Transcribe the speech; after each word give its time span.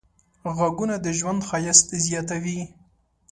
غږونه 0.57 0.95
د 1.05 1.07
ژوند 1.17 1.41
ښایست 1.47 1.87
زیاتوي. 2.05 2.59